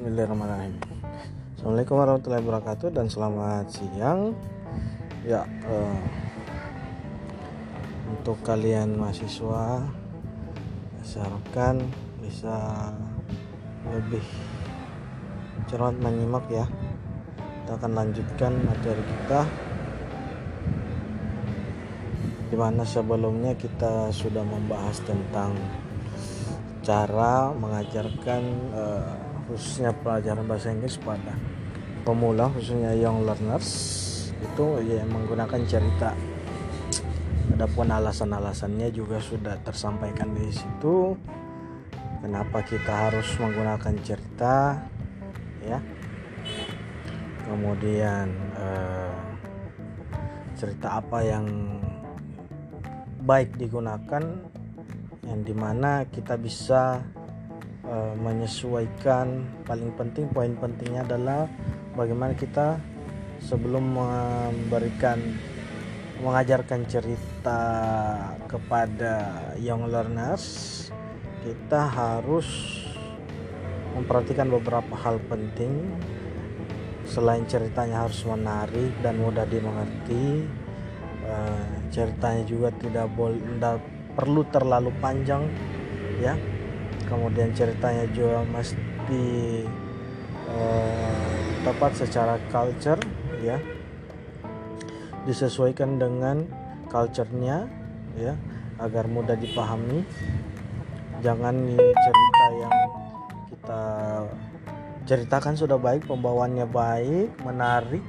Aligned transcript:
Bismillahirrahmanirrahim. 0.00 0.80
Assalamualaikum 1.60 1.94
warahmatullahi 2.00 2.40
wabarakatuh 2.40 2.88
dan 2.88 3.06
selamat 3.12 3.68
siang. 3.68 4.32
Ya, 5.28 5.44
eh, 5.44 6.00
untuk 8.08 8.40
kalian 8.40 8.96
mahasiswa, 8.96 9.84
harapkan 11.04 11.84
bisa 12.16 12.88
lebih 13.92 14.24
cermat 15.68 16.00
menyimak 16.00 16.48
ya. 16.48 16.64
Kita 17.60 17.76
akan 17.76 17.92
lanjutkan 17.92 18.56
materi 18.56 19.04
kita. 19.04 19.44
Di 22.48 22.56
mana 22.56 22.88
sebelumnya 22.88 23.52
kita 23.52 24.08
sudah 24.16 24.48
membahas 24.48 24.96
tentang 25.04 25.52
cara 26.80 27.52
mengajarkan 27.52 28.42
uh, 28.72 29.19
khususnya 29.50 29.90
pelajaran 29.90 30.46
bahasa 30.46 30.70
Inggris 30.70 30.94
pada 31.02 31.34
pemula 32.06 32.46
khususnya 32.54 32.94
young 32.94 33.26
learners 33.26 33.68
itu 34.38 34.64
ya 34.86 35.02
menggunakan 35.10 35.60
cerita. 35.66 36.14
Adapun 37.50 37.90
alasan-alasannya 37.92 38.88
juga 38.94 39.18
sudah 39.20 39.58
tersampaikan 39.60 40.32
di 40.32 40.48
situ 40.48 41.18
kenapa 42.22 42.62
kita 42.64 43.10
harus 43.10 43.26
menggunakan 43.36 43.94
cerita 44.06 44.80
ya. 45.66 45.82
Kemudian 47.44 48.30
uh, 48.54 49.12
cerita 50.54 51.02
apa 51.02 51.18
yang 51.26 51.44
baik 53.26 53.58
digunakan 53.58 54.22
yang 55.26 55.40
di 55.44 55.52
mana 55.52 56.06
kita 56.08 56.38
bisa 56.40 57.02
uh, 57.90 58.14
menyesuaikan. 58.14 59.42
Paling 59.66 59.90
penting 59.98 60.30
poin 60.30 60.54
pentingnya 60.54 61.02
adalah 61.04 61.50
bagaimana 61.98 62.32
kita 62.38 62.78
sebelum 63.42 63.98
memberikan 63.98 65.18
mengajarkan 66.20 66.84
cerita 66.84 67.62
kepada 68.44 69.40
young 69.56 69.88
learners 69.88 70.76
kita 71.40 71.88
harus 71.88 72.44
memperhatikan 73.96 74.52
beberapa 74.52 74.92
hal 74.94 75.16
penting. 75.26 75.88
Selain 77.08 77.42
ceritanya 77.48 78.06
harus 78.06 78.22
menarik 78.22 78.92
dan 79.02 79.18
mudah 79.18 79.42
dimengerti 79.48 80.46
uh, 81.26 81.64
ceritanya 81.90 82.44
juga 82.46 82.68
tidak 82.78 83.10
boleh 83.18 83.40
perlu 84.14 84.46
terlalu 84.52 84.94
panjang 85.02 85.42
ya 86.20 86.36
kemudian 87.10 87.50
ceritanya 87.50 88.06
juga 88.14 88.46
mesti 88.46 89.26
uh, 90.46 91.34
tepat 91.66 91.92
secara 91.98 92.38
culture 92.48 93.02
ya. 93.42 93.58
Disesuaikan 95.26 95.98
dengan 95.98 96.46
culture-nya 96.88 97.66
ya 98.14 98.38
agar 98.78 99.10
mudah 99.10 99.34
dipahami. 99.34 100.06
Jangan 101.20 101.76
cerita 101.76 102.46
yang 102.56 102.74
kita 103.52 103.84
ceritakan 105.04 105.54
sudah 105.58 105.76
baik 105.76 106.08
pembawaannya 106.08 106.64
baik 106.64 107.28
menarik. 107.44 108.00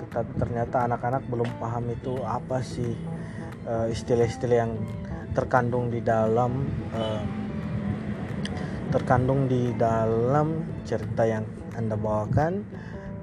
Tetapi 0.00 0.32
ternyata 0.40 0.88
anak-anak 0.88 1.28
belum 1.28 1.50
paham 1.60 1.92
itu 1.92 2.16
apa 2.24 2.64
sih 2.64 2.96
eh, 3.68 3.86
istilah-istilah 3.92 4.56
uh, 4.56 4.62
yang 4.64 4.72
terkandung 5.36 5.92
di 5.92 6.00
dalam 6.00 6.64
uh, 6.96 7.45
terkandung 8.96 9.44
di 9.44 9.76
dalam 9.76 10.64
cerita 10.88 11.28
yang 11.28 11.44
anda 11.76 12.00
bawakan 12.00 12.64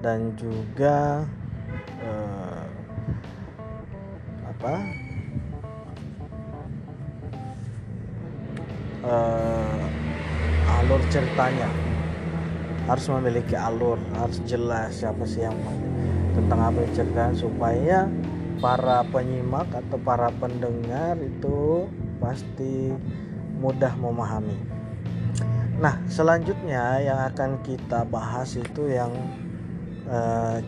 dan 0.05 0.37
juga 0.37 1.25
uh, 2.05 2.65
apa 4.53 4.73
uh, 9.01 10.77
alur 10.77 11.01
ceritanya 11.09 11.65
harus 12.85 13.09
memiliki 13.09 13.57
alur 13.57 13.97
harus 14.13 14.37
jelas 14.45 15.01
siapa 15.01 15.25
sih 15.25 15.41
yang 15.41 15.57
tentang 16.37 16.69
apa 16.69 16.85
yang 16.85 17.33
supaya 17.33 18.05
para 18.61 19.01
penyimak 19.09 19.73
atau 19.73 19.97
para 19.97 20.29
pendengar 20.37 21.17
itu 21.17 21.89
pasti 22.21 22.93
mudah 23.57 23.91
memahami. 23.97 24.82
Nah, 25.83 25.99
selanjutnya 26.07 27.03
yang 27.03 27.19
akan 27.27 27.59
kita 27.59 28.07
bahas 28.07 28.55
itu 28.55 28.87
yang 28.87 29.11
e, 30.07 30.19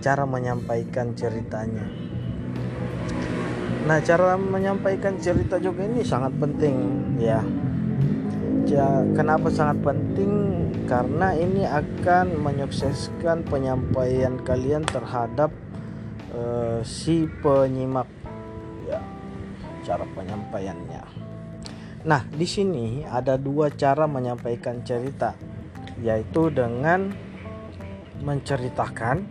cara 0.03 0.27
menyampaikan 0.27 1.15
ceritanya. 1.15 1.87
Nah, 3.87 4.03
cara 4.03 4.35
menyampaikan 4.35 5.15
cerita 5.15 5.55
juga 5.55 5.87
ini 5.87 6.03
sangat 6.03 6.35
penting 6.35 6.75
ya. 7.15 7.39
ja, 8.67 9.07
kenapa 9.15 9.47
sangat 9.47 9.79
penting? 9.87 10.51
Karena 10.83 11.31
ini 11.31 11.63
akan 11.63 12.35
menyukseskan 12.35 13.47
penyampaian 13.47 14.35
kalian 14.43 14.83
terhadap 14.83 15.47
e, 16.35 16.43
si 16.83 17.23
penyimak 17.39 18.11
ya 18.83 18.99
cara 19.87 20.03
penyampaiannya. 20.11 21.24
Nah, 22.05 22.21
di 22.29 22.45
sini 22.45 23.01
ada 23.01 23.33
dua 23.33 23.73
cara 23.73 24.05
menyampaikan 24.05 24.85
cerita, 24.85 25.33
yaitu 26.05 26.53
dengan 26.53 27.09
menceritakan 28.21 29.25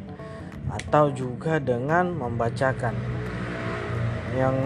atau 0.74 1.14
juga 1.14 1.62
dengan 1.62 2.10
membacakan. 2.18 2.98
Yang 4.34 4.56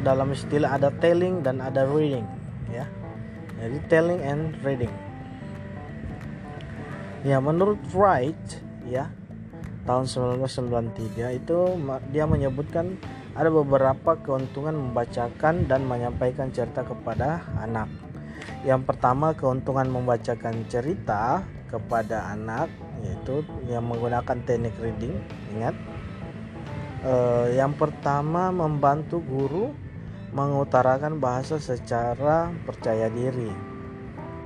dalam 0.00 0.32
istilah 0.32 0.80
ada 0.80 0.88
telling 0.96 1.44
dan 1.44 1.60
ada 1.60 1.84
reading, 1.84 2.24
ya. 2.72 2.88
Jadi 3.60 3.78
telling 3.92 4.20
and 4.24 4.56
reading. 4.64 4.90
Ya, 7.20 7.36
menurut 7.36 7.78
Wright, 7.92 8.64
ya, 8.88 9.12
tahun 9.84 10.08
1993 10.08 11.36
itu 11.36 11.58
dia 12.10 12.24
menyebutkan 12.24 12.96
ada 13.32 13.48
beberapa 13.48 14.20
keuntungan 14.20 14.76
membacakan 14.76 15.64
dan 15.64 15.88
menyampaikan 15.88 16.52
cerita 16.52 16.84
kepada 16.84 17.40
anak. 17.56 17.88
Yang 18.62 18.92
pertama, 18.92 19.32
keuntungan 19.32 19.88
membacakan 19.88 20.68
cerita 20.68 21.40
kepada 21.72 22.28
anak 22.28 22.68
yaitu 23.00 23.42
yang 23.66 23.88
menggunakan 23.88 24.38
teknik 24.44 24.76
reading. 24.78 25.16
Ingat, 25.56 25.74
eh, 27.02 27.46
yang 27.56 27.72
pertama 27.74 28.52
membantu 28.52 29.24
guru 29.24 29.72
mengutarakan 30.36 31.16
bahasa 31.18 31.56
secara 31.56 32.52
percaya 32.68 33.08
diri. 33.08 33.50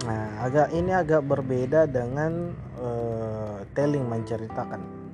Nah, 0.06 0.46
agak 0.46 0.70
ini 0.70 0.94
agak 0.94 1.26
berbeda 1.26 1.90
dengan 1.90 2.54
eh, 2.78 3.58
telling 3.74 4.06
menceritakan 4.06 5.06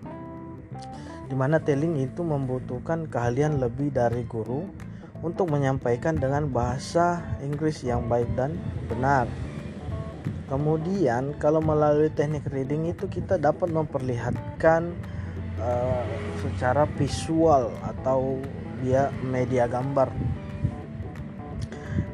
di 1.33 1.37
mana 1.41 1.57
telling 1.65 1.97
itu 1.97 2.21
membutuhkan 2.21 3.09
keahlian 3.09 3.57
lebih 3.57 3.89
dari 3.89 4.21
guru 4.29 4.69
untuk 5.25 5.49
menyampaikan 5.49 6.13
dengan 6.13 6.45
bahasa 6.45 7.25
Inggris 7.41 7.81
yang 7.81 8.05
baik 8.05 8.29
dan 8.37 8.53
benar. 8.85 9.25
Kemudian 10.53 11.33
kalau 11.41 11.65
melalui 11.65 12.13
teknik 12.13 12.45
reading 12.53 12.93
itu 12.93 13.09
kita 13.09 13.41
dapat 13.41 13.73
memperlihatkan 13.73 14.93
uh, 15.57 16.05
secara 16.45 16.85
visual 17.01 17.73
atau 17.81 18.37
dia 18.85 19.09
media 19.25 19.65
gambar 19.65 20.13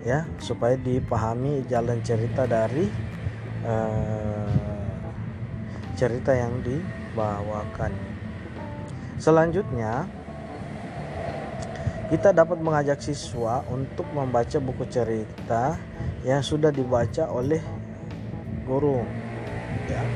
ya 0.07 0.23
supaya 0.39 0.79
dipahami 0.79 1.67
jalan 1.67 1.99
cerita 2.07 2.47
dari 2.47 2.87
uh, 3.67 4.47
cerita 5.99 6.39
yang 6.39 6.55
dibawakan. 6.63 8.18
Selanjutnya, 9.19 10.07
kita 12.09 12.31
dapat 12.31 12.63
mengajak 12.63 13.03
siswa 13.03 13.67
untuk 13.67 14.07
membaca 14.15 14.57
buku 14.63 14.87
cerita 14.87 15.75
yang 16.23 16.39
sudah 16.39 16.71
dibaca 16.71 17.27
oleh 17.27 17.59
guru. 18.63 19.03
Ya. 19.91 20.07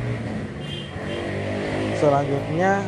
Selanjutnya, 1.98 2.82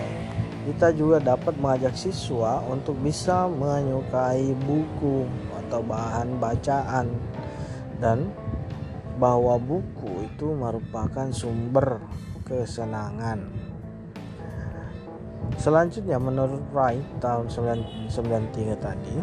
kita 0.64 0.94
juga 0.94 1.18
dapat 1.20 1.58
mengajak 1.58 1.98
siswa 1.98 2.62
untuk 2.64 2.94
bisa 3.02 3.50
menyukai 3.50 4.54
buku 4.64 5.26
atau 5.66 5.82
bahan 5.82 6.38
bacaan 6.38 7.10
dan 7.98 8.30
bahwa 9.18 9.58
buku 9.58 10.30
itu 10.30 10.46
merupakan 10.54 11.26
sumber 11.34 12.02
kesenangan. 12.46 13.63
Selanjutnya 15.56 16.18
menurut 16.20 16.60
Wright 16.74 17.04
tahun 17.20 17.48
1993 17.48 18.76
tadi 18.78 19.16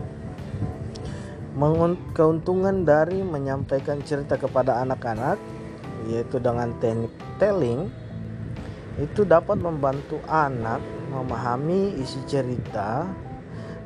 keuntungan 2.16 2.88
dari 2.88 3.20
menyampaikan 3.22 4.00
cerita 4.02 4.40
kepada 4.40 4.80
anak-anak 4.82 5.36
yaitu 6.08 6.40
dengan 6.40 6.72
teknik 6.80 7.12
telling 7.38 7.92
itu 8.98 9.24
dapat 9.28 9.60
membantu 9.60 10.20
anak 10.28 10.80
memahami 11.12 11.96
isi 12.00 12.20
cerita 12.28 13.08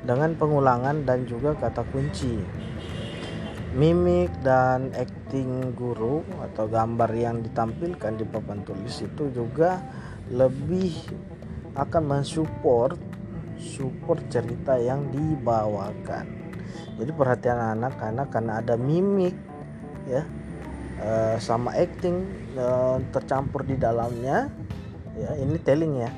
dengan 0.05 0.37
pengulangan 0.37 1.01
dan 1.03 1.25
juga 1.25 1.57
kata 1.57 1.81
kunci. 1.89 2.37
Mimik 3.75 4.31
dan 4.39 4.95
acting 4.95 5.75
guru 5.75 6.23
atau 6.39 6.63
gambar 6.71 7.11
yang 7.11 7.43
ditampilkan 7.43 8.15
di 8.15 8.23
papan 8.23 8.63
tulis 8.63 9.03
itu 9.03 9.27
juga 9.35 9.83
lebih 10.31 10.95
akan 11.75 12.03
mensupport 12.03 12.97
support 13.59 14.19
cerita 14.31 14.75
yang 14.79 15.11
dibawakan. 15.11 16.27
Jadi 16.95 17.11
perhatian 17.11 17.59
anak-anak 17.79 18.27
karena 18.31 18.59
ada 18.59 18.75
mimik 18.79 19.35
ya 20.07 20.23
uh, 21.01 21.35
sama 21.41 21.75
acting 21.75 22.23
uh, 22.55 23.01
tercampur 23.11 23.65
di 23.65 23.75
dalamnya 23.75 24.47
ya 25.15 25.31
ini 25.39 25.57
telling 25.63 26.03
ya 26.03 26.11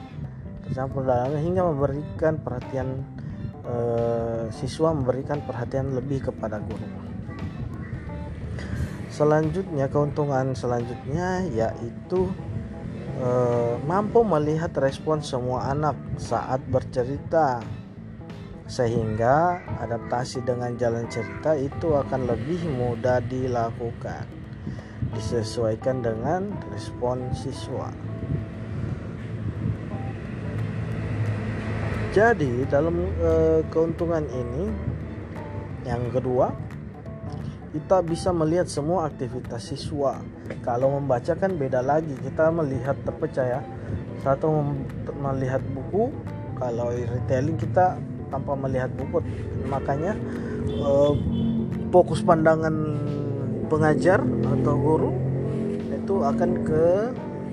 tercampur 0.67 1.05
dalamnya 1.05 1.41
hingga 1.41 1.63
memberikan 1.63 2.41
perhatian 2.41 3.05
uh, 3.63 4.49
siswa 4.51 4.91
memberikan 4.91 5.39
perhatian 5.45 5.93
lebih 5.95 6.27
kepada 6.29 6.59
guru 6.59 6.87
selanjutnya 9.13 9.87
keuntungan 9.89 10.53
selanjutnya 10.53 11.45
yaitu 11.49 12.29
uh, 13.21 13.75
mampu 13.85 14.21
melihat 14.25 14.73
respon 14.77 15.21
semua 15.21 15.69
anak 15.73 15.97
saat 16.17 16.61
bercerita 16.69 17.61
sehingga 18.67 19.63
adaptasi 19.79 20.43
dengan 20.43 20.75
jalan 20.75 21.07
cerita 21.07 21.55
itu 21.55 21.95
akan 21.95 22.27
lebih 22.27 22.67
mudah 22.67 23.23
dilakukan 23.23 24.27
disesuaikan 25.15 26.03
dengan 26.03 26.51
respon 26.75 27.31
siswa. 27.31 27.87
Jadi 32.11 32.65
dalam 32.67 32.97
e, 33.21 33.61
keuntungan 33.69 34.25
ini 34.25 34.73
yang 35.85 36.09
kedua 36.09 36.49
kita 37.71 38.01
bisa 38.01 38.33
melihat 38.33 38.65
semua 38.65 39.05
aktivitas 39.05 39.69
siswa. 39.69 40.17
Kalau 40.63 40.99
membaca 40.99 41.33
kan 41.35 41.55
beda 41.55 41.83
lagi. 41.83 42.13
Kita 42.19 42.51
melihat 42.51 42.95
terpercaya 43.03 43.63
satu 44.21 44.63
melihat 45.15 45.61
buku, 45.71 46.11
kalau 46.57 46.91
retelling 46.91 47.55
kita 47.55 47.95
tanpa 48.27 48.53
melihat 48.57 48.91
buku. 48.97 49.23
Makanya 49.69 50.17
e, 50.67 50.91
fokus 51.93 52.19
pandangan 52.25 52.73
pengajar 53.71 54.19
atau 54.23 54.73
guru 54.75 55.11
itu 55.91 56.15
akan 56.23 56.51
ke 56.63 56.85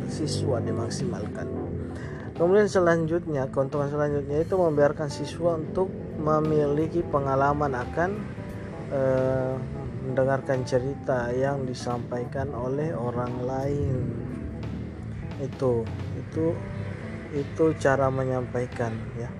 siswa 0.06 0.62
dimaksimalkan. 0.62 1.46
Kemudian 2.34 2.66
selanjutnya, 2.66 3.46
keuntungan 3.46 3.86
selanjutnya 3.86 4.42
itu 4.42 4.54
membiarkan 4.58 5.06
siswa 5.06 5.54
untuk 5.54 5.86
memiliki 6.18 7.06
pengalaman 7.06 7.78
akan 7.78 8.10
eh, 8.90 9.54
mendengarkan 10.04 10.68
cerita 10.68 11.32
yang 11.32 11.64
disampaikan 11.64 12.52
oleh 12.52 12.92
orang 12.92 13.32
lain. 13.40 13.96
Itu 15.40 15.88
itu 16.20 16.52
itu 17.32 17.64
cara 17.80 18.12
menyampaikan 18.12 18.92
ya. 19.16 19.32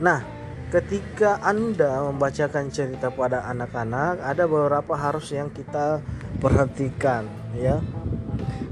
Nah, 0.00 0.24
ketika 0.72 1.38
Anda 1.44 2.08
membacakan 2.08 2.72
cerita 2.72 3.12
pada 3.12 3.44
anak-anak, 3.46 4.24
ada 4.24 4.48
beberapa 4.48 4.96
harus 4.96 5.28
yang 5.30 5.52
kita 5.52 6.00
perhatikan 6.40 7.28
ya. 7.52 7.84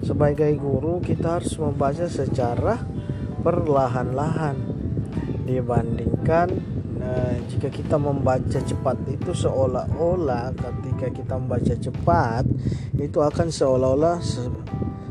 Sebagai 0.00 0.56
guru, 0.56 1.04
kita 1.04 1.36
harus 1.36 1.52
membaca 1.60 2.08
secara 2.08 2.80
perlahan-lahan 3.44 4.56
dibandingkan 5.44 6.77
nah, 7.08 7.34
jika 7.48 7.72
kita 7.72 7.96
membaca 7.96 8.60
cepat 8.60 8.96
itu 9.08 9.32
seolah-olah 9.32 10.52
ketika 10.52 11.08
kita 11.08 11.34
membaca 11.40 11.74
cepat 11.74 12.44
itu 13.00 13.18
akan 13.24 13.48
seolah-olah 13.48 14.20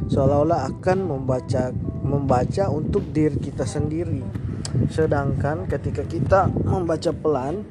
seolah-olah 0.06 0.70
akan 0.78 0.98
membaca 1.10 1.74
membaca 2.06 2.70
untuk 2.70 3.10
diri 3.10 3.42
kita 3.42 3.66
sendiri 3.66 4.46
Sedangkan 4.92 5.66
ketika 5.66 6.04
kita 6.04 6.40
membaca 6.68 7.12
pelan 7.16 7.64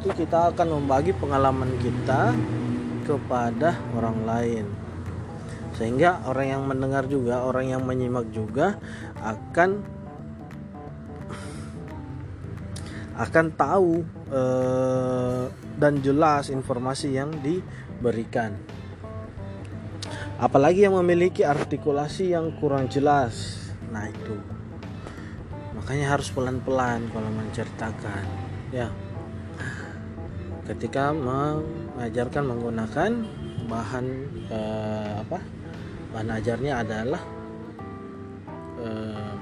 itu 0.00 0.08
kita 0.16 0.54
akan 0.54 0.80
membagi 0.80 1.12
pengalaman 1.12 1.76
kita 1.80 2.32
kepada 3.04 3.76
orang 3.92 4.24
lain. 4.24 4.64
Sehingga 5.76 6.24
orang 6.28 6.46
yang 6.48 6.62
mendengar 6.64 7.04
juga, 7.08 7.44
orang 7.44 7.72
yang 7.72 7.82
menyimak 7.84 8.28
juga 8.32 8.80
akan 9.20 9.99
akan 13.20 13.46
tahu 13.52 14.00
eh, 14.32 15.44
dan 15.76 16.00
jelas 16.00 16.48
informasi 16.48 17.12
yang 17.12 17.28
diberikan. 17.44 18.56
Apalagi 20.40 20.88
yang 20.88 20.96
memiliki 20.96 21.44
artikulasi 21.44 22.32
yang 22.32 22.56
kurang 22.56 22.88
jelas. 22.88 23.60
Nah 23.92 24.08
itu. 24.08 24.40
Makanya 25.76 26.16
harus 26.16 26.32
pelan-pelan 26.32 27.12
kalau 27.12 27.28
menceritakan 27.28 28.24
ya. 28.72 28.88
Ketika 30.64 31.12
mengajarkan 31.12 32.42
menggunakan 32.46 33.10
bahan 33.68 34.06
eh, 34.48 35.12
apa? 35.20 35.38
Bahan 36.16 36.30
ajarnya 36.40 36.72
adalah 36.80 37.22
eh, 38.80 39.32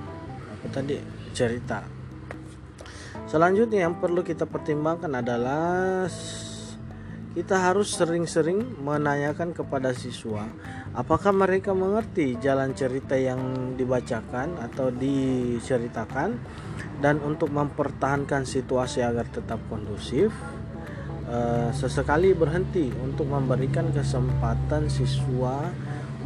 apa 0.51 0.67
tadi? 0.75 0.99
Cerita 1.31 1.98
selanjutnya 3.29 3.87
yang 3.87 4.01
perlu 4.01 4.25
kita 4.25 4.49
pertimbangkan 4.49 5.13
adalah 5.21 6.09
kita 7.37 7.57
harus 7.61 7.95
sering-sering 7.95 8.81
menanyakan 8.83 9.55
kepada 9.55 9.95
siswa 9.95 10.49
apakah 10.99 11.31
mereka 11.31 11.71
mengerti 11.71 12.35
jalan 12.43 12.73
cerita 12.73 13.15
yang 13.15 13.75
dibacakan 13.79 14.59
atau 14.59 14.91
diceritakan? 14.91 16.35
Dan 16.99 17.23
untuk 17.23 17.55
mempertahankan 17.55 18.43
situasi 18.43 19.07
agar 19.07 19.31
tetap 19.31 19.63
kondusif 19.71 20.35
eh, 21.31 21.71
sesekali 21.71 22.35
berhenti 22.35 22.91
untuk 22.91 23.31
memberikan 23.31 23.95
kesempatan 23.95 24.91
siswa 24.91 25.71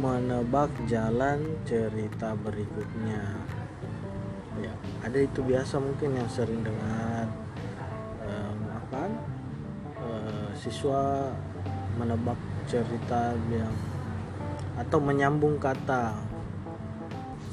menebak 0.01 0.73
jalan 0.89 1.45
cerita 1.69 2.33
berikutnya 2.33 3.42
ya 4.61 4.73
ada 5.01 5.17
itu 5.17 5.39
biasa 5.41 5.81
mungkin 5.81 6.19
yang 6.19 6.29
sering 6.29 6.61
dengar 6.61 7.25
siswa 10.63 11.27
menebak 11.99 12.39
cerita 12.71 13.35
yang 13.51 13.73
atau 14.79 14.97
menyambung 15.03 15.59
kata. 15.59 16.15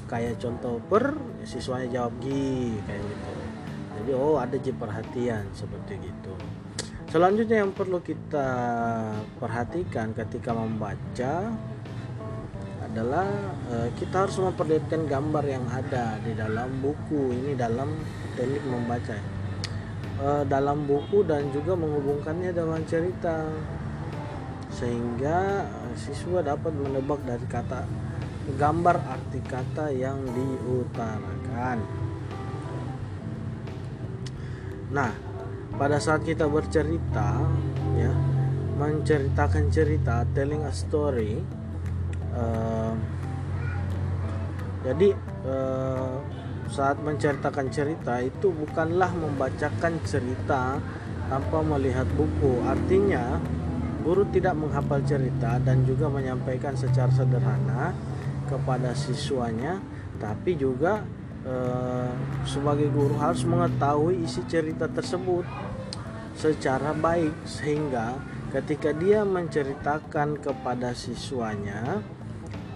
Kayak 0.07 0.38
contoh 0.38 0.78
per 0.87 1.19
siswanya 1.42 1.90
jawab 1.90 2.14
gi 2.23 2.78
kayak 2.87 3.02
gitu. 3.02 3.33
Jadi 3.99 4.11
oh 4.14 4.38
ada 4.38 4.57
je 4.62 4.71
perhatian 4.71 5.42
seperti 5.50 5.99
gitu. 6.07 6.35
Selanjutnya 7.11 7.66
yang 7.66 7.75
perlu 7.75 7.99
kita 7.99 8.49
perhatikan 9.42 10.14
ketika 10.14 10.54
membaca 10.54 11.50
adalah 12.90 13.26
eh, 13.70 13.88
kita 13.94 14.26
harus 14.26 14.42
memperlihatkan 14.42 15.06
gambar 15.06 15.44
yang 15.47 15.62
ada 15.70 16.18
di 16.26 16.35
dalam 16.35 16.82
buku 16.82 17.30
ini 17.30 17.54
dalam 17.54 17.94
teknik 18.35 18.62
membaca 18.66 19.14
uh, 20.20 20.42
dalam 20.44 20.85
buku 20.85 21.25
dan 21.25 21.49
juga 21.50 21.75
menghubungkannya 21.75 22.52
dengan 22.52 22.80
cerita 22.85 23.49
sehingga 24.70 25.66
uh, 25.66 25.94
siswa 25.97 26.44
dapat 26.44 26.73
menebak 26.76 27.20
dari 27.25 27.47
kata 27.49 27.85
gambar 28.50 28.97
arti 29.06 29.40
kata 29.47 29.94
yang 29.94 30.18
diutarakan. 30.26 31.78
Nah, 34.90 35.12
pada 35.78 36.02
saat 36.02 36.26
kita 36.26 36.50
bercerita, 36.50 37.47
ya, 37.94 38.11
menceritakan 38.75 39.70
cerita, 39.70 40.26
telling 40.35 40.66
a 40.66 40.75
story, 40.75 41.38
jadi 44.80 45.08
uh, 45.44 46.18
saat 46.70 47.02
menceritakan 47.02 47.66
cerita 47.68 48.22
itu 48.22 48.54
bukanlah 48.54 49.10
membacakan 49.10 49.99
cerita 50.06 50.78
tanpa 51.26 51.58
melihat 51.66 52.06
buku. 52.14 52.62
Artinya, 52.62 53.42
guru 54.06 54.22
tidak 54.30 54.54
menghafal 54.54 55.02
cerita 55.02 55.58
dan 55.62 55.82
juga 55.82 56.06
menyampaikan 56.06 56.78
secara 56.78 57.10
sederhana 57.10 57.90
kepada 58.46 58.94
siswanya, 58.94 59.82
tapi 60.18 60.58
juga 60.58 61.02
eh, 61.46 62.10
sebagai 62.46 62.90
guru 62.90 63.14
harus 63.18 63.46
mengetahui 63.46 64.26
isi 64.26 64.42
cerita 64.50 64.90
tersebut 64.90 65.46
secara 66.34 66.90
baik 66.94 67.34
sehingga 67.46 68.18
ketika 68.50 68.90
dia 68.90 69.22
menceritakan 69.22 70.38
kepada 70.42 70.90
siswanya 70.94 72.02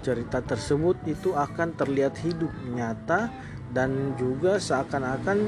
cerita 0.05 0.45
tersebut 0.45 1.01
itu 1.09 1.33
akan 1.33 1.73
terlihat 1.73 2.21
hidup 2.21 2.53
nyata 2.69 3.33
dan 3.73 4.13
juga 4.21 4.61
seakan-akan 4.61 5.39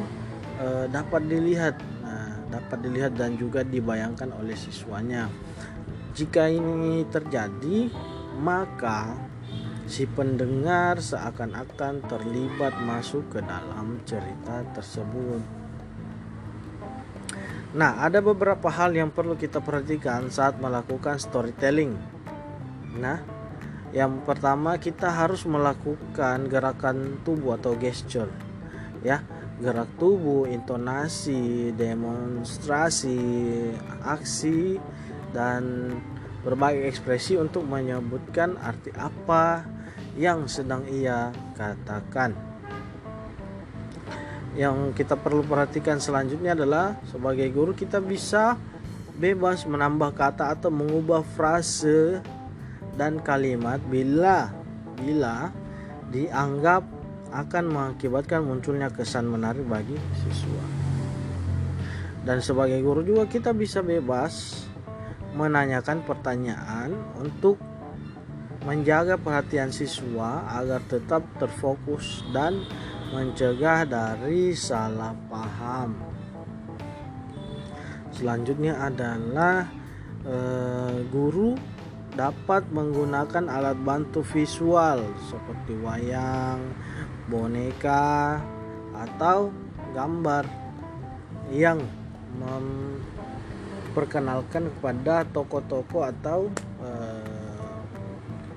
e, 0.56 0.66
dapat 0.88 1.22
dilihat. 1.28 1.76
Nah, 2.00 2.40
dapat 2.48 2.78
dilihat 2.80 3.12
dan 3.20 3.36
juga 3.36 3.60
dibayangkan 3.60 4.32
oleh 4.32 4.56
siswanya. 4.56 5.28
Jika 6.16 6.48
ini 6.48 7.04
terjadi 7.12 7.92
maka 8.40 9.12
si 9.86 10.08
pendengar 10.08 10.98
seakan-akan 10.98 12.02
terlibat 12.08 12.74
masuk 12.82 13.28
ke 13.36 13.40
dalam 13.44 14.00
cerita 14.08 14.64
tersebut. 14.74 15.44
Nah, 17.76 18.00
ada 18.00 18.24
beberapa 18.24 18.72
hal 18.72 18.96
yang 18.96 19.12
perlu 19.12 19.36
kita 19.36 19.60
perhatikan 19.60 20.32
saat 20.32 20.56
melakukan 20.56 21.20
storytelling. 21.20 21.92
Nah, 22.96 23.35
yang 23.96 24.20
pertama 24.28 24.76
kita 24.76 25.08
harus 25.08 25.48
melakukan 25.48 26.52
gerakan 26.52 27.16
tubuh 27.24 27.56
atau 27.56 27.72
gesture. 27.80 28.28
Ya, 29.00 29.24
gerak 29.56 29.88
tubuh, 29.96 30.44
intonasi, 30.44 31.72
demonstrasi, 31.72 33.16
aksi 34.04 34.76
dan 35.32 35.96
berbagai 36.44 36.92
ekspresi 36.92 37.40
untuk 37.40 37.64
menyebutkan 37.64 38.60
arti 38.60 38.92
apa 38.92 39.64
yang 40.20 40.44
sedang 40.44 40.84
ia 40.92 41.32
katakan 41.56 42.36
yang 44.56 44.96
kita 44.96 45.20
perlu 45.20 45.44
perhatikan 45.44 46.00
selanjutnya 46.00 46.56
adalah 46.56 46.96
sebagai 47.12 47.44
guru 47.52 47.76
kita 47.76 48.00
bisa 48.00 48.56
bebas 49.20 49.68
menambah 49.68 50.16
kata 50.16 50.56
atau 50.56 50.72
mengubah 50.72 51.20
frase 51.36 52.24
dan 52.96 53.20
kalimat 53.20 53.78
bila 53.86 54.50
bila 54.96 55.52
dianggap 56.08 56.82
akan 57.30 57.64
mengakibatkan 57.68 58.40
munculnya 58.42 58.88
kesan 58.88 59.28
menarik 59.28 59.66
bagi 59.68 59.96
siswa. 60.24 60.64
Dan 62.26 62.42
sebagai 62.42 62.82
guru 62.82 63.06
juga 63.06 63.28
kita 63.30 63.54
bisa 63.54 63.84
bebas 63.84 64.66
menanyakan 65.36 66.02
pertanyaan 66.02 66.90
untuk 67.20 67.60
menjaga 68.66 69.14
perhatian 69.14 69.70
siswa 69.70 70.42
agar 70.58 70.82
tetap 70.90 71.22
terfokus 71.38 72.26
dan 72.34 72.66
mencegah 73.14 73.86
dari 73.86 74.50
salah 74.58 75.14
paham. 75.30 75.94
Selanjutnya 78.10 78.80
adalah 78.80 79.70
eh, 80.26 80.98
guru 81.12 81.75
dapat 82.16 82.64
menggunakan 82.72 83.52
alat 83.52 83.76
bantu 83.84 84.24
visual 84.24 85.04
seperti 85.28 85.76
wayang, 85.84 86.72
boneka, 87.28 88.40
atau 88.96 89.52
gambar 89.92 90.48
yang 91.52 91.84
memperkenalkan 93.92 94.72
kepada 94.80 95.28
tokoh-tokoh 95.28 96.08
atau 96.08 96.48
eh, 96.80 97.80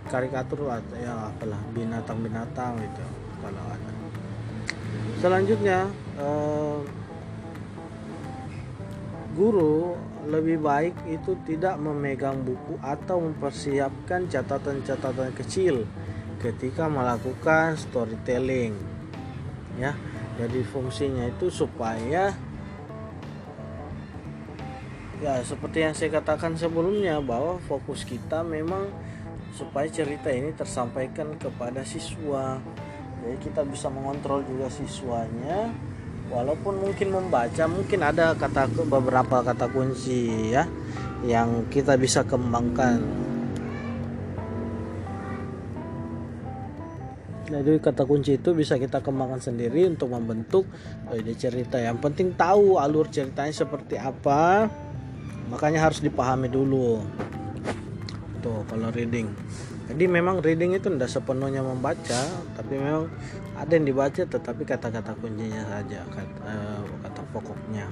karikatur 0.08 0.72
atau 0.72 0.96
ya 0.96 1.30
apalah 1.30 1.60
binatang-binatang 1.76 2.80
gitu 2.80 3.04
kalau 3.44 3.64
ada. 3.68 3.92
Selanjutnya 5.20 5.92
eh, 6.16 6.80
guru 9.36 10.00
lebih 10.28 10.60
baik 10.60 10.96
itu 11.08 11.40
tidak 11.48 11.80
memegang 11.80 12.44
buku 12.44 12.76
atau 12.84 13.24
mempersiapkan 13.24 14.28
catatan-catatan 14.28 15.32
kecil 15.38 15.88
ketika 16.44 16.92
melakukan 16.92 17.80
storytelling 17.80 18.76
ya. 19.80 19.96
Jadi 20.40 20.64
fungsinya 20.64 21.28
itu 21.28 21.52
supaya 21.52 22.32
ya 25.20 25.34
seperti 25.44 25.84
yang 25.84 25.92
saya 25.92 26.16
katakan 26.16 26.56
sebelumnya 26.56 27.20
bahwa 27.20 27.60
fokus 27.68 28.08
kita 28.08 28.40
memang 28.40 28.88
supaya 29.52 29.92
cerita 29.92 30.32
ini 30.32 30.56
tersampaikan 30.56 31.36
kepada 31.36 31.84
siswa. 31.84 32.60
Jadi 33.20 33.36
kita 33.44 33.68
bisa 33.68 33.92
mengontrol 33.92 34.48
juga 34.48 34.72
siswanya 34.72 35.76
walaupun 36.30 36.78
mungkin 36.80 37.10
membaca 37.10 37.66
mungkin 37.66 38.00
ada 38.06 38.38
kata 38.38 38.70
beberapa 38.86 39.42
kata 39.42 39.66
kunci 39.74 40.54
ya 40.54 40.70
yang 41.26 41.68
kita 41.68 42.00
bisa 42.00 42.24
kembangkan. 42.24 43.28
Jadi 47.50 47.82
kata 47.82 48.06
kunci 48.06 48.38
itu 48.38 48.54
bisa 48.54 48.78
kita 48.78 49.02
kembangkan 49.02 49.42
sendiri 49.42 49.90
untuk 49.90 50.14
membentuk 50.14 50.70
ide 51.10 51.34
cerita. 51.34 51.82
Yang 51.82 51.98
penting 52.06 52.38
tahu 52.38 52.78
alur 52.78 53.10
ceritanya 53.10 53.50
seperti 53.50 53.98
apa 53.98 54.70
makanya 55.50 55.90
harus 55.90 55.98
dipahami 55.98 56.46
dulu. 56.46 57.02
Tuh 58.46 58.62
kalau 58.70 58.94
reading 58.94 59.34
jadi 59.90 60.06
memang 60.06 60.46
reading 60.46 60.78
itu 60.78 60.86
tidak 60.86 61.10
sepenuhnya 61.10 61.66
membaca 61.66 62.22
tapi 62.54 62.78
memang 62.78 63.10
ada 63.58 63.72
yang 63.74 63.86
dibaca 63.90 64.22
tetapi 64.22 64.62
kata-kata 64.64 65.18
kuncinya 65.18 65.66
saja 65.66 66.06
kata, 66.14 66.42
uh, 66.46 66.86
kata 67.04 67.22
pokoknya 67.34 67.90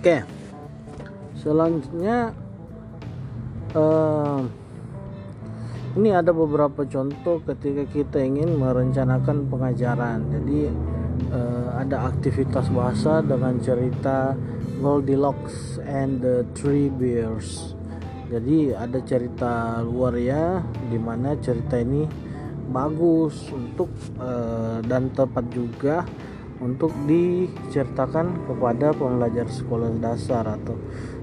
Oke. 0.00 0.24
Okay 0.24 0.39
selanjutnya 1.40 2.36
uh, 3.72 4.44
ini 5.98 6.14
ada 6.14 6.30
beberapa 6.30 6.86
contoh 6.86 7.42
ketika 7.42 7.82
kita 7.90 8.22
ingin 8.22 8.54
merencanakan 8.60 9.50
pengajaran. 9.50 10.22
Jadi 10.30 10.70
uh, 11.34 11.68
ada 11.74 12.06
aktivitas 12.06 12.70
bahasa 12.70 13.18
dengan 13.26 13.58
cerita 13.58 14.38
Goldilocks 14.78 15.82
and 15.82 16.22
the 16.22 16.46
Three 16.54 16.92
Bears. 16.92 17.74
Jadi 18.30 18.70
ada 18.70 19.02
cerita 19.02 19.82
luar 19.82 20.14
ya 20.14 20.62
di 20.86 20.94
mana 20.94 21.34
cerita 21.42 21.74
ini 21.74 22.06
bagus 22.70 23.50
untuk 23.50 23.90
uh, 24.22 24.78
dan 24.86 25.10
tepat 25.10 25.50
juga 25.50 26.06
untuk 26.62 26.94
diceritakan 27.08 28.46
kepada 28.46 28.94
pembelajar 28.94 29.50
sekolah 29.50 29.90
dasar 29.98 30.46
atau 30.46 30.78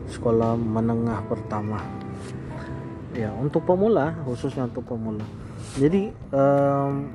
sekolah 0.08 0.56
menengah 0.56 1.24
pertama. 1.28 1.80
Ya 3.16 3.34
untuk 3.34 3.66
pemula 3.68 4.14
khususnya 4.24 4.68
untuk 4.68 4.88
pemula. 4.88 5.24
Jadi 5.78 6.12
um, 6.32 7.12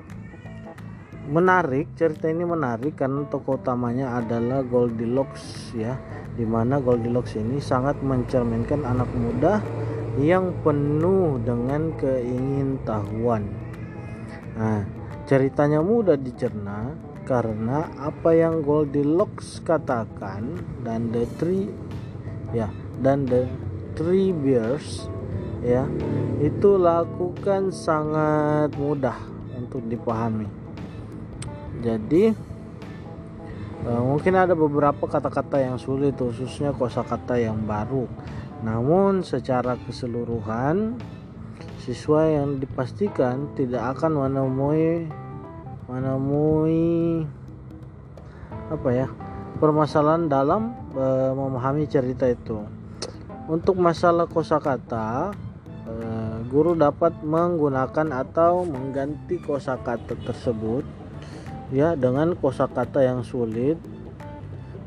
menarik 1.31 1.95
cerita 1.95 2.27
ini 2.27 2.43
menarik 2.43 2.99
karena 2.99 3.23
tokoh 3.31 3.59
utamanya 3.61 4.19
adalah 4.19 4.67
Goldilocks 4.67 5.71
ya 5.77 5.95
di 6.35 6.43
mana 6.43 6.83
Goldilocks 6.83 7.39
ini 7.39 7.63
sangat 7.63 8.03
mencerminkan 8.03 8.83
anak 8.83 9.09
muda 9.15 9.63
yang 10.19 10.53
penuh 10.61 11.39
dengan 11.41 11.95
keingintahuan. 11.97 13.47
Nah 14.59 14.83
ceritanya 15.25 15.81
mudah 15.81 16.19
dicerna 16.19 16.93
karena 17.23 17.87
apa 18.03 18.35
yang 18.35 18.67
Goldilocks 18.67 19.63
katakan 19.63 20.59
dan 20.83 21.15
The 21.15 21.25
Three 21.39 21.71
ya 22.53 22.69
dan 23.01 23.25
the 23.29 23.49
three 23.97 24.33
bears 24.33 25.09
ya 25.65 25.89
itu 26.43 26.75
lakukan 26.75 27.71
sangat 27.71 28.75
mudah 28.75 29.17
untuk 29.55 29.85
dipahami. 29.87 30.51
Jadi 31.83 32.35
uh, 33.87 34.03
mungkin 34.03 34.35
ada 34.35 34.55
beberapa 34.59 35.07
kata-kata 35.07 35.63
yang 35.63 35.79
sulit 35.79 36.19
khususnya 36.19 36.75
kosakata 36.75 37.39
yang 37.39 37.63
baru. 37.63 38.11
Namun 38.63 39.27
secara 39.27 39.75
keseluruhan 39.87 40.99
siswa 41.83 42.31
yang 42.31 42.63
dipastikan 42.63 43.51
tidak 43.59 43.99
akan 43.99 44.27
menemui 44.27 45.11
menemui 45.91 47.27
apa 48.71 48.89
ya 48.95 49.11
permasalahan 49.59 50.31
dalam 50.31 50.82
e, 50.93 51.07
memahami 51.33 51.89
cerita 51.89 52.29
itu 52.29 52.83
untuk 53.51 53.75
masalah 53.75 54.31
kosakata, 54.31 55.35
eh, 55.91 56.37
guru 56.47 56.79
dapat 56.79 57.11
menggunakan 57.27 58.23
atau 58.23 58.63
mengganti 58.63 59.43
kosakata 59.43 60.15
tersebut 60.15 60.87
ya 61.75 61.99
dengan 61.99 62.39
kosakata 62.39 63.03
yang 63.03 63.27
sulit 63.27 63.81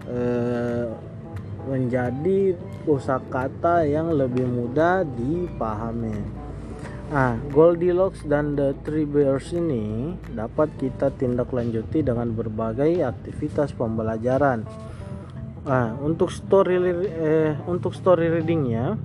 eh, 0.08 0.88
menjadi 1.68 2.56
kosakata 2.88 3.84
yang 3.84 4.14
lebih 4.16 4.48
mudah 4.48 5.04
dipahami. 5.04 6.16
Nah, 7.06 7.38
Goldilocks 7.54 8.26
dan 8.26 8.58
The 8.58 8.74
Three 8.82 9.06
Bears 9.06 9.54
ini 9.54 10.16
dapat 10.34 10.74
kita 10.82 11.14
tindak 11.14 11.54
lanjuti 11.54 12.02
dengan 12.02 12.34
berbagai 12.34 13.04
aktivitas 13.04 13.78
pembelajaran. 13.78 14.66
Nah, 15.66 15.98
untuk 15.98 16.30
story 16.30 16.78
eh, 17.10 17.58
untuk 17.66 17.98
story 17.98 18.30
readingnya, 18.30 19.02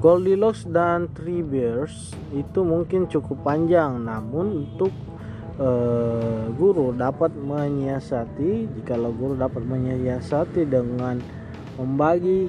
Goldilocks 0.00 0.64
dan 0.64 1.12
Three 1.12 1.44
Bears 1.44 2.16
itu 2.32 2.64
mungkin 2.64 3.12
cukup 3.12 3.44
panjang, 3.44 4.08
namun 4.08 4.64
untuk 4.64 4.88
eh, 5.60 6.48
guru 6.56 6.96
dapat 6.96 7.36
menyiasati, 7.36 8.72
jika 8.80 8.96
guru 8.96 9.36
dapat 9.36 9.60
menyiasati 9.68 10.64
dengan 10.64 11.20
membagi 11.76 12.48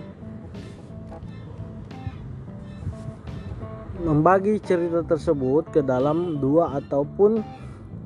membagi 4.00 4.64
cerita 4.64 5.04
tersebut 5.04 5.68
ke 5.76 5.84
dalam 5.84 6.40
dua 6.40 6.80
ataupun 6.80 7.44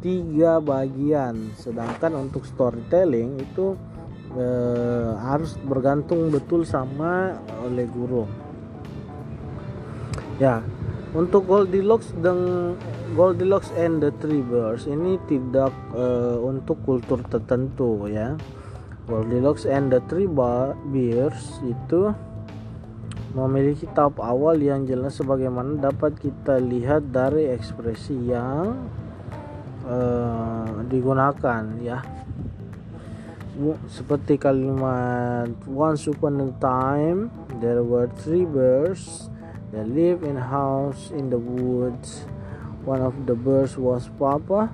tiga 0.01 0.57
bagian. 0.57 1.53
Sedangkan 1.61 2.17
untuk 2.17 2.41
storytelling 2.49 3.37
itu 3.37 3.77
eh, 4.37 5.11
harus 5.17 5.57
bergantung 5.63 6.29
betul 6.29 6.65
sama 6.65 7.37
oleh 7.63 7.85
guru. 7.89 8.25
Ya 10.41 10.65
untuk 11.13 11.45
Goldilocks 11.45 12.09
dan 12.25 12.73
Goldilocks 13.13 13.69
and 13.77 14.01
the 14.01 14.09
Three 14.17 14.41
Bears 14.41 14.89
ini 14.89 15.21
tidak 15.29 15.69
eh, 15.93 16.37
untuk 16.41 16.81
kultur 16.81 17.21
tertentu 17.29 18.09
ya. 18.09 18.33
Goldilocks 19.05 19.69
and 19.69 19.93
the 19.93 20.01
Three 20.09 20.25
Bears 20.25 21.61
itu 21.61 22.09
memiliki 23.33 23.89
tahap 23.93 24.21
awal 24.21 24.61
yang 24.61 24.85
jelas 24.85 25.17
sebagaimana 25.17 25.89
dapat 25.89 26.17
kita 26.21 26.61
lihat 26.61 27.09
dari 27.09 27.49
ekspresi 27.49 28.29
yang 28.29 28.77
uh, 29.89 30.69
digunakan 30.85 31.65
ya 31.81 31.97
seperti 33.85 34.41
kalimat 34.41 35.53
once 35.69 36.09
upon 36.09 36.41
a 36.41 36.49
time 36.57 37.29
there 37.61 37.85
were 37.85 38.09
three 38.25 38.49
birds 38.49 39.29
that 39.69 39.85
lived 39.85 40.25
in 40.25 40.37
a 40.37 40.47
house 40.47 41.13
in 41.13 41.29
the 41.29 41.37
woods. 41.37 42.25
One 42.85 43.01
of 43.01 43.25
the 43.25 43.37
birds 43.37 43.77
was 43.77 44.09
papa 44.17 44.73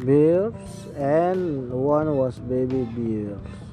bears 0.00 0.88
and 0.96 1.70
one 1.70 2.16
was 2.16 2.40
baby 2.40 2.88
bears 2.96 3.63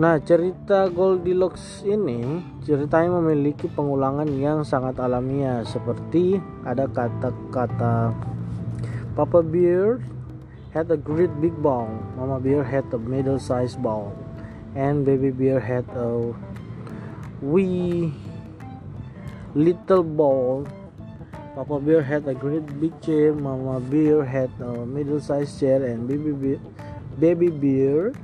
Nah, 0.00 0.16
cerita 0.16 0.88
Goldilocks 0.88 1.84
ini 1.84 2.40
ceritanya 2.64 3.20
memiliki 3.20 3.68
pengulangan 3.68 4.32
yang 4.32 4.64
sangat 4.64 4.96
alamiah 4.96 5.60
seperti 5.60 6.40
ada 6.64 6.88
kata-kata 6.88 8.08
Papa 9.12 9.44
Bear 9.44 10.00
had 10.72 10.88
a 10.88 10.96
great 10.96 11.28
big 11.44 11.52
ball, 11.60 11.92
Mama 12.16 12.40
Bear 12.40 12.64
had 12.64 12.88
a 12.88 12.96
middle-sized 12.96 13.76
ball, 13.84 14.08
and 14.72 15.04
Baby 15.04 15.36
Bear 15.36 15.60
had 15.60 15.84
a 15.92 16.32
wee 17.44 18.16
little 19.52 20.00
ball. 20.00 20.64
Papa 21.52 21.76
Bear 21.76 22.00
had 22.00 22.24
a 22.24 22.32
great 22.32 22.64
big 22.80 22.96
chair, 23.04 23.36
Mama 23.36 23.84
Bear 23.84 24.24
had 24.24 24.48
a 24.64 24.80
middle-sized 24.88 25.60
chair, 25.60 25.84
and 25.84 26.08
Baby 26.08 26.32
Bear, 26.32 26.58
Baby 27.20 27.52
Bear 27.52 28.16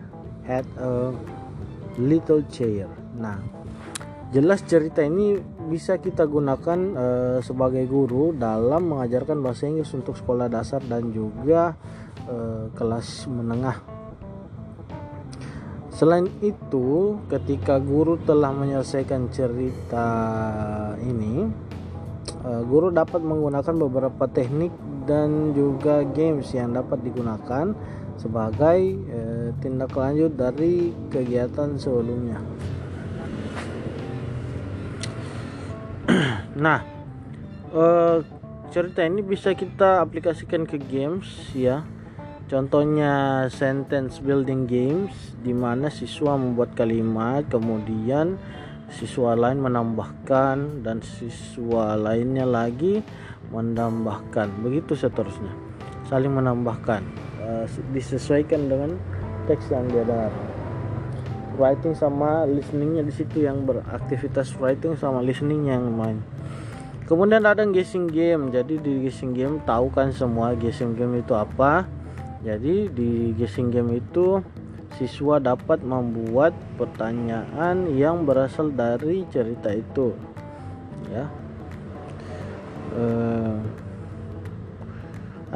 had 0.49 0.65
a 0.81 1.13
little 2.01 2.45
chair. 2.49 2.89
Nah, 3.17 3.41
jelas 4.31 4.65
cerita 4.65 5.01
ini 5.01 5.41
bisa 5.67 5.99
kita 5.99 6.29
gunakan 6.29 6.79
uh, 6.95 7.39
sebagai 7.43 7.85
guru 7.89 8.37
dalam 8.37 8.93
mengajarkan 8.93 9.43
bahasa 9.43 9.67
Inggris 9.67 9.91
untuk 9.97 10.15
sekolah 10.15 10.47
dasar 10.47 10.85
dan 10.85 11.11
juga 11.11 11.75
uh, 12.29 12.71
kelas 12.77 13.27
menengah. 13.27 13.79
Selain 15.97 16.29
itu, 16.45 17.17
ketika 17.33 17.81
guru 17.81 18.21
telah 18.21 18.53
menyelesaikan 18.53 19.33
cerita 19.33 20.09
ini, 21.01 21.49
uh, 22.45 22.63
guru 22.69 22.93
dapat 22.93 23.25
menggunakan 23.25 23.75
beberapa 23.89 24.29
teknik 24.29 24.77
dan 25.09 25.57
juga 25.57 26.05
games 26.05 26.53
yang 26.53 26.77
dapat 26.77 27.01
digunakan 27.01 27.73
sebagai 28.17 28.81
eh, 28.97 29.49
tindak 29.61 29.93
lanjut 29.93 30.33
dari 30.33 30.93
kegiatan 31.13 31.77
sebelumnya. 31.77 32.41
nah, 36.65 36.81
eh, 37.73 38.19
cerita 38.73 39.05
ini 39.05 39.21
bisa 39.21 39.53
kita 39.53 40.01
aplikasikan 40.03 40.65
ke 40.65 40.81
games 40.81 41.53
ya. 41.53 41.85
Contohnya 42.47 43.47
sentence 43.51 44.23
building 44.23 44.71
games 44.71 45.35
di 45.43 45.51
mana 45.51 45.91
siswa 45.91 46.39
membuat 46.39 46.79
kalimat 46.79 47.43
kemudian 47.51 48.39
siswa 48.87 49.35
lain 49.35 49.59
menambahkan 49.59 50.87
dan 50.87 51.03
siswa 51.03 51.99
lainnya 51.99 52.47
lagi 52.47 53.03
menambahkan. 53.51 54.63
Begitu 54.63 54.95
seterusnya. 54.95 55.51
Saling 56.07 56.39
menambahkan 56.39 57.03
uh, 57.47 57.65
disesuaikan 57.95 58.67
dengan 58.67 58.99
teks 59.47 59.71
yang 59.71 59.87
dia 59.89 60.03
dengar. 60.03 60.35
Writing 61.57 61.97
sama 61.97 62.45
listeningnya 62.45 63.01
di 63.01 63.15
situ 63.15 63.47
yang 63.47 63.65
beraktivitas 63.65 64.53
writing 64.61 64.93
sama 64.99 65.25
listening 65.25 65.73
yang 65.73 65.89
main. 65.89 66.21
Kemudian 67.07 67.47
ada 67.47 67.63
guessing 67.65 68.11
game. 68.11 68.51
Jadi 68.51 68.83
di 68.83 69.07
guessing 69.07 69.33
game 69.33 69.63
tahu 69.63 69.89
kan 69.95 70.11
semua 70.11 70.53
guessing 70.59 70.99
game 70.99 71.23
itu 71.23 71.33
apa. 71.33 71.87
Jadi 72.43 72.91
di 72.93 73.33
guessing 73.39 73.73
game 73.73 73.97
itu 73.97 74.43
siswa 74.99 75.39
dapat 75.39 75.81
membuat 75.87 76.53
pertanyaan 76.77 77.89
yang 77.95 78.27
berasal 78.27 78.69
dari 78.75 79.23
cerita 79.31 79.71
itu. 79.71 80.13
Ya. 81.09 81.31
Uh, 82.93 83.61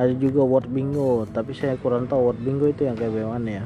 ada 0.00 0.12
juga 0.16 0.40
word 0.40 0.72
bingo 0.72 1.28
tapi 1.28 1.52
saya 1.52 1.76
kurang 1.76 2.08
tahu 2.08 2.32
word 2.32 2.40
bingo 2.40 2.64
itu 2.72 2.88
yang 2.88 2.96
kayak 2.96 3.12
bagaimana 3.12 3.48
ya. 3.60 3.64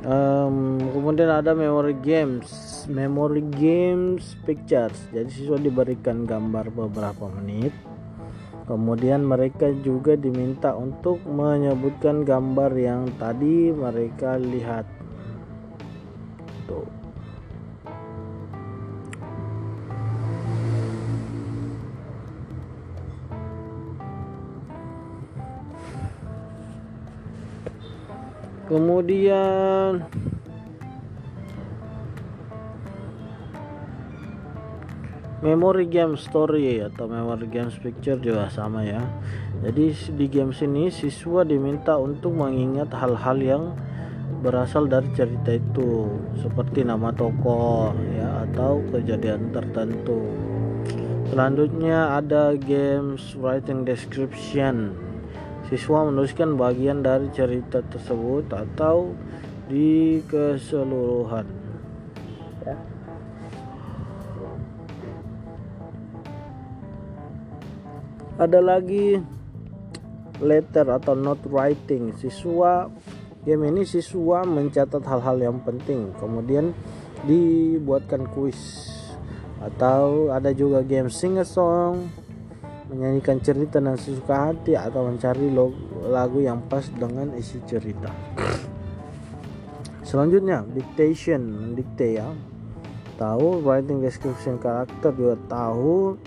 Um, 0.00 0.80
kemudian 0.96 1.28
ada 1.28 1.52
memory 1.52 1.92
games 1.98 2.48
memory 2.86 3.44
games 3.58 4.38
pictures. 4.46 4.96
Jadi 5.10 5.28
siswa 5.28 5.58
diberikan 5.58 6.24
gambar 6.24 6.72
beberapa 6.72 7.28
menit. 7.28 7.74
Kemudian 8.64 9.26
mereka 9.26 9.74
juga 9.82 10.14
diminta 10.14 10.78
untuk 10.78 11.18
menyebutkan 11.26 12.22
gambar 12.22 12.70
yang 12.78 13.10
tadi 13.18 13.74
mereka 13.74 14.38
lihat. 14.38 14.86
Tuh 16.70 16.99
kemudian 28.70 30.06
memory 35.42 35.90
game 35.90 36.14
story 36.14 36.78
atau 36.78 37.10
memory 37.10 37.50
games 37.50 37.74
picture 37.82 38.20
juga 38.22 38.46
sama 38.46 38.86
ya. 38.86 39.02
Jadi 39.66 40.14
di 40.14 40.26
game 40.30 40.54
sini 40.54 40.86
siswa 40.94 41.42
diminta 41.42 41.98
untuk 41.98 42.30
mengingat 42.38 42.94
hal-hal 42.94 43.38
yang 43.42 43.64
berasal 44.40 44.86
dari 44.86 45.10
cerita 45.18 45.58
itu 45.58 46.06
seperti 46.38 46.86
nama 46.86 47.12
tokoh 47.12 47.92
ya 48.14 48.46
atau 48.48 48.80
kejadian 48.94 49.50
tertentu. 49.50 50.30
Selanjutnya 51.28 52.22
ada 52.22 52.54
games 52.54 53.34
writing 53.34 53.82
description 53.82 55.09
siswa 55.70 56.02
menuliskan 56.10 56.58
bagian 56.58 57.06
dari 57.06 57.30
cerita 57.30 57.78
tersebut 57.86 58.50
atau 58.50 59.14
di 59.70 60.18
keseluruhan. 60.26 61.46
Ya. 62.66 62.76
ada 68.40 68.56
lagi 68.64 69.20
letter 70.40 70.88
atau 70.88 71.12
note 71.12 71.44
writing. 71.52 72.16
Siswa 72.16 72.88
game 73.44 73.68
ini 73.68 73.84
siswa 73.84 74.42
mencatat 74.48 75.04
hal-hal 75.04 75.38
yang 75.38 75.60
penting 75.60 76.10
kemudian 76.16 76.72
dibuatkan 77.28 78.24
kuis. 78.32 78.90
Atau 79.60 80.32
ada 80.32 80.56
juga 80.56 80.80
game 80.80 81.12
sing 81.12 81.36
a 81.36 81.44
song 81.44 82.08
menyanyikan 82.90 83.38
cerita 83.38 83.78
dan 83.78 83.94
sesuka 83.94 84.50
hati 84.50 84.74
atau 84.74 85.06
mencari 85.06 85.46
lagu 86.10 86.42
yang 86.42 86.58
pas 86.66 86.82
dengan 86.90 87.30
isi 87.38 87.62
cerita. 87.62 88.10
Selanjutnya 90.02 90.66
dictation. 90.66 91.38
Mendikte 91.38 92.18
ya. 92.18 92.26
Tahu 93.14 93.62
writing 93.62 94.02
description 94.02 94.58
karakter 94.58 95.14
juga 95.14 95.38
tahu. 95.46 96.18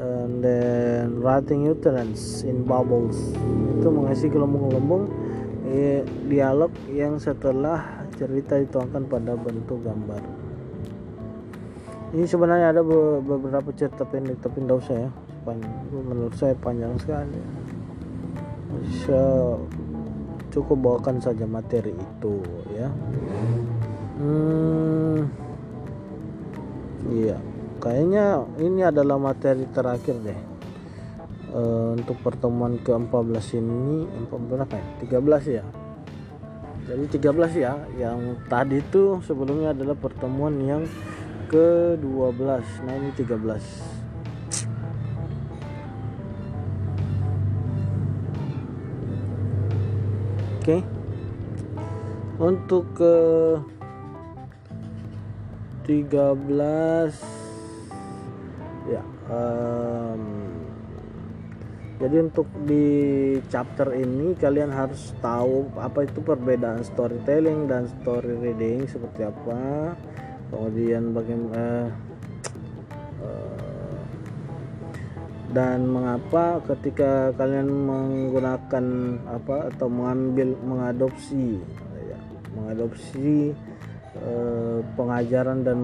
And 0.00 0.40
then 0.40 1.20
writing 1.20 1.66
utterance 1.66 2.46
in 2.46 2.62
bubbles. 2.64 3.18
Itu 3.76 3.90
mengisi 3.90 4.30
gelembung-gelembung 4.30 5.10
eh, 5.66 6.06
dialog 6.30 6.72
yang 6.88 7.18
setelah 7.20 8.06
cerita 8.14 8.56
dituangkan 8.56 9.10
pada 9.10 9.36
bentuk 9.36 9.82
gambar. 9.82 10.22
Ini 12.16 12.24
sebenarnya 12.24 12.78
ada 12.78 12.82
beberapa 12.82 13.70
cerita 13.76 14.02
pendek 14.08 14.40
tapi 14.42 14.64
tidak 14.64 14.82
usah 14.82 14.96
ya 15.06 15.10
menurut 15.46 16.34
saya 16.36 16.52
panjang 16.56 16.94
sekali. 17.00 17.40
Cukup 20.50 20.76
bawakan 20.82 21.22
saja 21.22 21.46
materi 21.46 21.94
itu 21.94 22.42
ya. 22.74 22.88
Hmm, 24.18 25.30
iya. 27.08 27.38
Kayaknya 27.80 28.44
ini 28.60 28.80
adalah 28.84 29.16
materi 29.16 29.64
terakhir 29.70 30.16
deh. 30.20 30.40
Uh, 31.50 31.98
untuk 31.98 32.14
pertemuan 32.22 32.78
ke-14 32.78 33.58
ini 33.58 34.06
14 34.30 34.50
berapa 34.54 34.74
ya? 34.78 34.86
13 35.02 35.56
ya. 35.58 35.64
Jadi 36.86 37.04
13 37.18 37.54
ya 37.58 37.72
yang 37.98 38.38
tadi 38.46 38.78
itu 38.78 39.18
sebelumnya 39.26 39.74
adalah 39.74 39.98
pertemuan 39.98 40.54
yang 40.62 40.86
ke-12 41.50 42.62
nah 42.86 42.94
ini 42.94 43.10
13 43.10 43.89
oke 50.60 50.68
okay. 50.68 50.84
untuk 52.36 52.84
ke 52.92 53.16
13 55.88 57.16
ya 58.92 59.00
um, 59.32 60.22
jadi 61.96 62.16
untuk 62.28 62.44
di 62.68 62.84
chapter 63.48 63.96
ini 63.96 64.36
kalian 64.36 64.68
harus 64.68 65.16
tahu 65.24 65.72
apa 65.80 66.04
itu 66.04 66.20
perbedaan 66.20 66.84
storytelling 66.84 67.64
dan 67.64 67.88
story 67.88 68.36
reading 68.36 68.84
seperti 68.84 69.24
apa 69.24 69.96
kemudian 70.52 71.16
bagaimana 71.16 71.88
uh, 71.88 72.09
dan 75.50 75.82
mengapa 75.90 76.62
ketika 76.70 77.34
kalian 77.34 77.66
menggunakan 77.66 78.84
apa 79.26 79.74
atau 79.74 79.90
mengambil 79.90 80.54
mengadopsi 80.62 81.58
ya, 82.06 82.18
mengadopsi 82.54 83.50
uh, 84.22 84.78
pengajaran 84.94 85.66
dan 85.66 85.82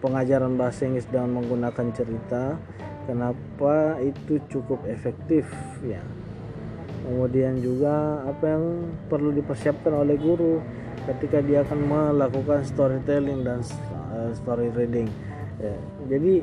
pengajaran 0.00 0.56
bahasa 0.56 0.88
Inggris 0.88 1.04
dengan 1.12 1.36
menggunakan 1.36 1.86
cerita 1.92 2.56
kenapa 3.04 4.00
itu 4.00 4.40
cukup 4.48 4.80
efektif 4.88 5.44
ya? 5.84 6.00
Kemudian 7.04 7.60
juga 7.60 8.24
apa 8.24 8.56
yang 8.56 8.88
perlu 9.12 9.36
dipersiapkan 9.36 9.92
oleh 9.92 10.16
guru 10.16 10.64
ketika 11.04 11.44
dia 11.44 11.60
akan 11.60 11.80
melakukan 11.84 12.64
storytelling 12.64 13.44
dan 13.44 13.60
uh, 14.16 14.32
story 14.32 14.72
reading 14.72 15.12
ya, 15.60 15.76
jadi 16.08 16.40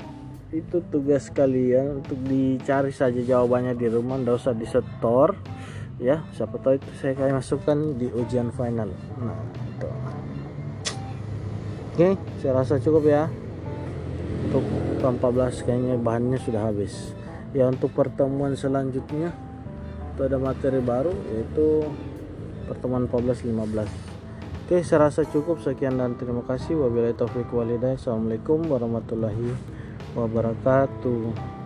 itu 0.51 0.83
tugas 0.91 1.31
kalian 1.31 2.03
untuk 2.03 2.19
dicari 2.27 2.91
saja 2.91 3.23
jawabannya 3.23 3.71
di 3.71 3.87
rumah 3.87 4.19
tidak 4.19 4.35
usah 4.35 4.51
disetor 4.51 5.39
ya 5.95 6.27
siapa 6.35 6.59
tahu 6.59 6.75
itu 6.75 6.91
saya 6.99 7.15
akan 7.15 7.39
masukkan 7.39 7.77
di 7.95 8.11
ujian 8.11 8.51
final 8.51 8.91
nah 9.15 9.39
itu 9.47 9.87
oke 11.95 12.09
saya 12.43 12.51
rasa 12.51 12.83
cukup 12.83 13.03
ya 13.07 13.31
untuk 14.51 14.67
14 14.99 15.63
kayaknya 15.63 15.95
bahannya 15.95 16.35
sudah 16.35 16.67
habis 16.67 17.15
ya 17.55 17.71
untuk 17.71 17.95
pertemuan 17.95 18.51
selanjutnya 18.59 19.31
itu 20.11 20.19
ada 20.27 20.35
materi 20.35 20.83
baru 20.83 21.15
yaitu 21.31 21.87
pertemuan 22.67 23.07
14 23.07 23.47
15 23.47 24.11
Oke, 24.71 24.87
saya 24.87 25.11
rasa 25.11 25.27
cukup. 25.27 25.59
Sekian 25.59 25.99
dan 25.99 26.15
terima 26.15 26.47
kasih. 26.47 26.79
Wabillahi 26.79 27.11
taufiq 27.19 27.51
walhidayah. 27.51 27.99
Assalamualaikum 27.99 28.71
warahmatullahi 28.71 29.51
wabarakatuh. 30.15 31.60